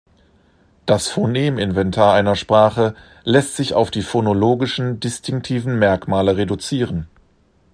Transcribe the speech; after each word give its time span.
Das 0.87 1.09
Phoneminventar 1.09 2.15
einer 2.15 2.35
Sprache 2.35 2.95
lässt 3.23 3.55
sich 3.55 3.75
auf 3.75 3.91
die 3.91 4.01
phonologischen 4.01 4.99
distinktiven 4.99 5.77
Merkmale 5.77 6.37
reduzieren. 6.37 7.07